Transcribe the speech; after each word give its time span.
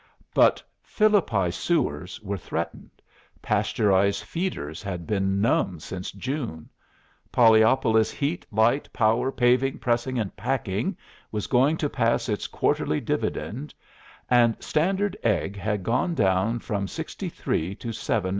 But 0.33 0.63
Philippi 0.81 1.51
Sewers 1.51 2.19
were 2.21 2.35
threatened; 2.35 2.89
Pasteurised 3.39 4.23
Feeders 4.23 4.81
had 4.81 5.05
been 5.05 5.39
numb 5.39 5.79
since 5.79 6.09
June; 6.11 6.67
Pollyopolis 7.31 8.09
Heat, 8.09 8.43
Light, 8.51 8.91
Power, 8.93 9.31
Paving, 9.31 9.77
Pressing, 9.77 10.17
and 10.17 10.35
Packing 10.35 10.97
was 11.31 11.45
going 11.45 11.77
to 11.77 11.87
pass 11.87 12.29
its 12.29 12.47
quarterly 12.47 12.99
dividend; 12.99 13.75
and 14.27 14.55
Standard 14.59 15.15
Egg 15.21 15.55
had 15.55 15.83
gone 15.83 16.15
down 16.15 16.57
from 16.57 16.87
63 16.87 17.75
to 17.75 17.93
7 17.93 18.29
1/8. 18.29 18.29